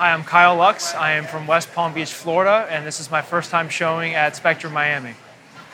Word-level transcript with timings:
Hi, 0.00 0.14
I'm 0.14 0.24
Kyle 0.24 0.56
Lucks. 0.56 0.94
I 0.94 1.12
am 1.12 1.26
from 1.26 1.46
West 1.46 1.74
Palm 1.74 1.92
Beach, 1.92 2.10
Florida, 2.10 2.66
and 2.70 2.86
this 2.86 3.00
is 3.00 3.10
my 3.10 3.20
first 3.20 3.50
time 3.50 3.68
showing 3.68 4.14
at 4.14 4.34
Spectrum 4.34 4.72
Miami. 4.72 5.12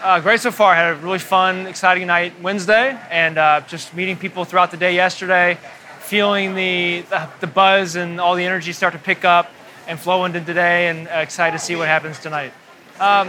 Uh, 0.03 0.19
great 0.19 0.41
so 0.41 0.51
far. 0.51 0.75
Had 0.75 0.95
a 0.95 0.97
really 0.97 1.21
fun, 1.21 1.69
exciting 1.69 2.09
night 2.09 2.33
Wednesday, 2.43 2.99
and 3.09 3.39
uh, 3.39 3.61
just 3.69 3.95
meeting 3.95 4.17
people 4.17 4.45
throughout 4.45 4.73
the 4.73 4.77
day 4.77 4.97
yesterday, 4.97 5.59
feeling 6.01 6.57
the, 6.57 7.03
the, 7.03 7.29
the, 7.39 7.47
buzz 7.47 7.95
and 7.95 8.21
all 8.21 8.35
the 8.35 8.43
energy 8.43 8.73
start 8.73 8.95
to 8.95 8.99
pick 8.99 9.25
up 9.25 9.49
and 9.87 9.97
flow 9.97 10.25
into 10.25 10.41
today, 10.41 10.89
and 10.89 11.07
uh, 11.07 11.19
excited 11.19 11.57
to 11.57 11.65
see 11.65 11.77
what 11.77 11.87
happens 11.87 12.19
tonight. 12.19 12.53
Um, 12.99 13.29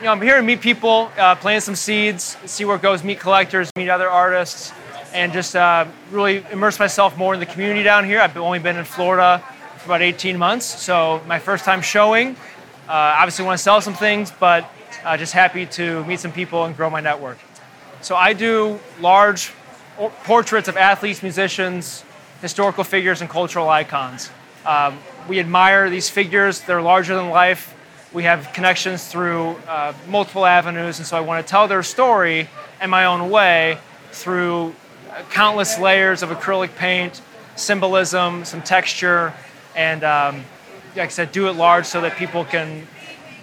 you 0.00 0.06
know, 0.06 0.10
I'm 0.10 0.20
here 0.20 0.38
to 0.38 0.42
meet 0.42 0.60
people, 0.60 1.08
uh, 1.18 1.36
plant 1.36 1.62
some 1.62 1.76
seeds, 1.76 2.36
see 2.46 2.64
where 2.64 2.74
it 2.74 2.82
goes, 2.82 3.04
meet 3.04 3.20
collectors, 3.20 3.70
meet 3.76 3.88
other 3.88 4.10
artists, 4.10 4.72
and 5.14 5.32
just 5.32 5.54
uh, 5.54 5.86
really 6.10 6.44
immerse 6.50 6.80
myself 6.80 7.16
more 7.16 7.32
in 7.32 7.38
the 7.38 7.46
community 7.46 7.84
down 7.84 8.04
here. 8.04 8.20
I've 8.20 8.36
only 8.36 8.58
been 8.58 8.76
in 8.76 8.84
Florida 8.84 9.40
for 9.82 9.88
about 9.88 10.02
18 10.02 10.38
months. 10.38 10.64
So 10.64 11.20
my 11.26 11.40
first 11.40 11.64
time 11.64 11.82
showing. 11.82 12.36
Uh, 12.88 13.16
obviously 13.18 13.44
want 13.44 13.58
to 13.58 13.62
sell 13.62 13.80
some 13.80 13.94
things, 13.94 14.32
but 14.38 14.70
uh, 15.04 15.16
just 15.16 15.32
happy 15.32 15.66
to 15.66 16.04
meet 16.04 16.20
some 16.20 16.32
people 16.32 16.64
and 16.64 16.76
grow 16.76 16.88
my 16.88 17.00
network. 17.00 17.38
So 18.00 18.14
I 18.14 18.32
do 18.32 18.78
large 19.00 19.52
portraits 20.24 20.68
of 20.68 20.76
athletes, 20.76 21.22
musicians, 21.22 22.04
historical 22.40 22.84
figures, 22.84 23.20
and 23.20 23.28
cultural 23.28 23.68
icons. 23.68 24.30
Um, 24.64 24.98
we 25.28 25.40
admire 25.40 25.90
these 25.90 26.08
figures. 26.08 26.60
They're 26.60 26.82
larger 26.82 27.16
than 27.16 27.30
life. 27.30 27.74
We 28.12 28.24
have 28.24 28.52
connections 28.52 29.06
through 29.06 29.56
uh, 29.66 29.94
multiple 30.08 30.46
avenues, 30.46 30.98
and 30.98 31.06
so 31.06 31.16
I 31.16 31.20
want 31.20 31.44
to 31.44 31.50
tell 31.50 31.66
their 31.66 31.82
story 31.82 32.48
in 32.80 32.90
my 32.90 33.06
own 33.06 33.30
way 33.30 33.78
through 34.12 34.74
countless 35.30 35.78
layers 35.78 36.22
of 36.22 36.28
acrylic 36.28 36.76
paint, 36.76 37.20
symbolism, 37.56 38.44
some 38.44 38.62
texture, 38.62 39.32
and 39.74 40.04
um, 40.04 40.44
like 40.96 41.06
I 41.06 41.08
said, 41.08 41.32
do 41.32 41.48
it 41.48 41.52
large 41.52 41.86
so 41.86 42.00
that 42.02 42.16
people 42.16 42.44
can 42.44 42.86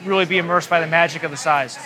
really 0.05 0.25
be 0.25 0.37
immersed 0.37 0.69
by 0.69 0.79
the 0.79 0.87
magic 0.87 1.23
of 1.23 1.31
the 1.31 1.37
size. 1.37 1.77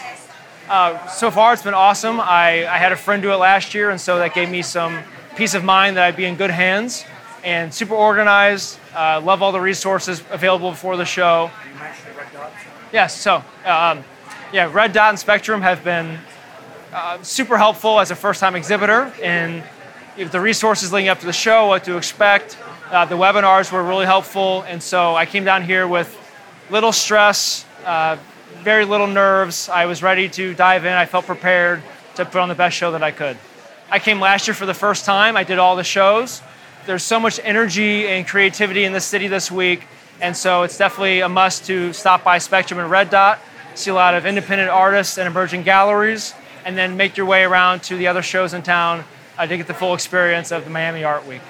Uh, 0.70 1.08
so 1.08 1.30
far, 1.30 1.54
it's 1.54 1.64
been 1.64 1.74
awesome. 1.74 2.20
I, 2.20 2.66
I 2.68 2.78
had 2.78 2.92
a 2.92 2.96
friend 2.96 3.22
do 3.22 3.32
it 3.32 3.38
last 3.38 3.74
year, 3.74 3.90
and 3.90 4.00
so 4.00 4.18
that 4.20 4.34
gave 4.34 4.50
me 4.50 4.62
some 4.62 5.04
peace 5.36 5.54
of 5.54 5.64
mind 5.64 5.98
that 5.98 6.06
I'd 6.06 6.16
be 6.16 6.26
in 6.26 6.36
good 6.36 6.52
hands 6.52 7.06
and 7.44 7.74
super 7.74 7.96
organized. 7.96 8.80
Uh, 8.96 9.20
love 9.22 9.42
all 9.42 9.52
the 9.52 9.60
resources 9.60 10.24
available 10.30 10.72
before 10.72 10.96
the 10.96 11.06
show. 11.06 11.52
Yes, 12.94 13.20
so 13.20 13.44
um, 13.66 14.04
yeah, 14.54 14.72
Red 14.72 14.94
Dot 14.94 15.10
and 15.10 15.20
Spectrum 15.20 15.62
have 15.62 15.84
been 15.84 16.20
uh, 16.94 17.22
super 17.24 17.58
helpful 17.58 18.00
as 18.00 18.12
a 18.12 18.16
first 18.16 18.40
time 18.40 18.56
exhibitor 18.56 19.12
in 19.22 19.64
the 20.16 20.40
resources 20.40 20.94
leading 20.94 21.10
up 21.10 21.20
to 21.20 21.26
the 21.26 21.34
show, 21.34 21.68
what 21.68 21.84
to 21.86 21.98
expect, 21.98 22.56
uh, 22.94 23.06
the 23.06 23.18
webinars 23.18 23.72
were 23.72 23.84
really 23.84 24.06
helpful, 24.06 24.62
and 24.68 24.82
so 24.82 25.16
I 25.16 25.26
came 25.26 25.44
down 25.44 25.64
here 25.64 25.88
with 25.88 26.16
little 26.70 26.92
stress, 26.92 27.66
uh, 27.86 28.18
very 28.62 28.86
little 28.86 29.08
nerves. 29.08 29.68
I 29.68 29.88
was 29.88 30.04
ready 30.04 30.30
to 30.30 30.54
dive 30.54 30.86
in. 30.86 30.94
I 30.94 31.08
felt 31.08 31.26
prepared 31.26 31.82
to 32.16 32.26
put 32.26 32.36
on 32.36 32.50
the 32.50 32.56
best 32.56 32.78
show 32.78 32.92
that 32.92 33.02
I 33.02 33.10
could. 33.10 33.36
I 33.90 33.98
came 33.98 34.20
last 34.20 34.48
year 34.48 34.54
for 34.54 34.68
the 34.68 34.76
first 34.76 35.06
time. 35.06 35.36
I 35.36 35.44
did 35.44 35.58
all 35.58 35.76
the 35.76 35.84
shows. 35.84 36.44
There's 36.86 37.02
so 37.02 37.20
much 37.20 37.40
energy 37.44 38.08
and 38.08 38.28
creativity 38.28 38.84
in 38.84 38.94
the 38.94 39.02
city 39.02 39.28
this 39.28 39.50
week, 39.52 39.88
and 40.22 40.38
so 40.38 40.62
it's 40.62 40.78
definitely 40.78 41.22
a 41.22 41.30
must 41.30 41.66
to 41.66 41.94
stop 41.94 42.24
by 42.24 42.38
Spectrum 42.38 42.80
and 42.80 42.92
Red 42.92 43.10
Dot, 43.10 43.40
see 43.74 43.90
a 43.90 43.96
lot 43.96 44.14
of 44.14 44.28
independent 44.28 44.70
artists 44.70 45.18
and 45.18 45.26
emerging 45.26 45.64
galleries, 45.64 46.36
and 46.64 46.78
then 46.78 46.96
make 46.96 47.18
your 47.18 47.26
way 47.26 47.44
around 47.44 47.82
to 47.84 47.98
the 47.98 48.06
other 48.06 48.22
shows 48.22 48.54
in 48.54 48.62
town 48.62 49.04
uh, 49.40 49.48
to 49.48 49.58
get 49.58 49.66
the 49.66 49.74
full 49.74 49.96
experience 49.96 50.52
of 50.52 50.64
the 50.64 50.70
Miami 50.70 51.04
Art 51.04 51.26
Week. 51.26 51.42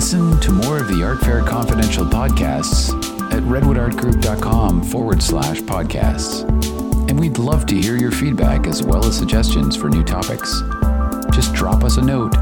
Listen 0.00 0.40
to 0.40 0.50
more 0.50 0.78
of 0.78 0.88
the 0.88 1.04
Art 1.04 1.20
Fair 1.20 1.42
Confidential 1.42 2.06
podcasts 2.06 2.88
at 3.34 3.42
redwoodartgroup.com 3.42 4.82
forward 4.84 5.22
slash 5.22 5.60
podcasts. 5.60 6.48
And 7.10 7.20
we'd 7.20 7.36
love 7.36 7.66
to 7.66 7.78
hear 7.78 7.98
your 7.98 8.10
feedback 8.10 8.66
as 8.66 8.82
well 8.82 9.04
as 9.04 9.14
suggestions 9.14 9.76
for 9.76 9.90
new 9.90 10.02
topics. 10.02 10.62
Just 11.34 11.52
drop 11.52 11.84
us 11.84 11.98
a 11.98 12.00
note 12.00 12.34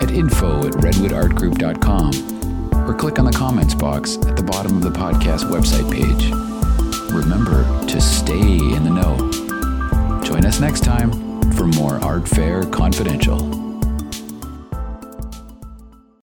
at 0.00 0.12
info 0.12 0.68
at 0.68 0.74
redwoodartgroup.com 0.74 2.88
or 2.88 2.94
click 2.94 3.18
on 3.18 3.24
the 3.24 3.32
comments 3.32 3.74
box 3.74 4.16
at 4.18 4.36
the 4.36 4.44
bottom 4.44 4.76
of 4.76 4.84
the 4.84 4.90
podcast 4.90 5.50
website 5.50 5.90
page. 5.90 6.30
Remember 7.12 7.64
to 7.88 8.00
stay 8.00 8.38
in 8.38 8.84
the 8.84 8.90
know. 8.90 9.16
Join 10.22 10.46
us 10.46 10.60
next 10.60 10.84
time 10.84 11.10
for 11.54 11.66
more 11.66 11.96
Art 12.04 12.28
Fair 12.28 12.66
Confidential. 12.66 13.69